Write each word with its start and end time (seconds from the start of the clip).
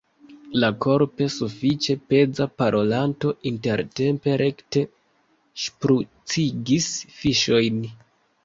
La 0.61 0.69
korpe 0.85 1.25
sufiĉe 1.33 1.95
peza 2.13 2.47
parolanto 2.61 3.33
intertempe 3.51 4.35
rekte 4.43 4.83
ŝprucigis 5.67 6.93
fiŝojn. 7.21 7.83